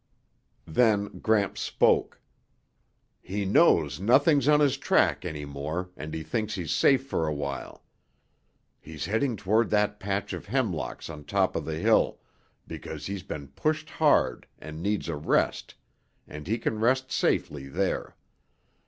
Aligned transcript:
Then 0.65 1.19
Gramps 1.19 1.61
spoke, 1.61 2.19
"He 3.21 3.45
knows 3.45 3.99
nothing's 3.99 4.47
on 4.47 4.59
his 4.59 4.75
track 4.77 5.23
any 5.25 5.45
more 5.45 5.91
and 5.95 6.11
he 6.11 6.23
thinks 6.23 6.55
he's 6.55 6.71
safe 6.71 7.05
for 7.05 7.27
a 7.27 7.33
while. 7.35 7.83
He's 8.79 9.05
heading 9.05 9.35
toward 9.37 9.69
that 9.69 9.99
patch 9.99 10.33
of 10.33 10.47
hemlocks 10.47 11.07
on 11.07 11.23
top 11.25 11.55
of 11.55 11.65
the 11.65 11.77
hill 11.77 12.17
because 12.65 13.05
he's 13.05 13.21
been 13.21 13.49
pushed 13.49 13.91
hard 13.91 14.47
and 14.57 14.81
needs 14.81 15.07
a 15.07 15.15
rest, 15.15 15.75
and 16.27 16.47
he 16.47 16.57
can 16.57 16.79
rest 16.79 17.11
safely 17.11 17.67
there. 17.67 18.15